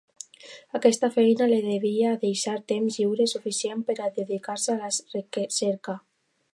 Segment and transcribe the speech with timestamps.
[0.77, 6.01] Aquesta feina li devia deixar temps lliure suficient per a dedicar-se a la recerca.